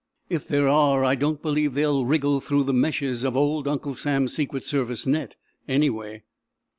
If 0.31 0.47
there 0.47 0.67
are, 0.67 1.05
I 1.05 1.13
don't 1.13 1.43
believe 1.43 1.75
they'll 1.75 2.05
wriggle 2.07 2.39
through 2.39 2.63
the 2.63 2.73
meshes 2.73 3.23
of 3.23 3.37
old 3.37 3.67
Uncle 3.67 3.93
Sam's 3.93 4.33
Secret 4.33 4.63
Service 4.63 5.05
net, 5.05 5.35
anyway." 5.67 6.23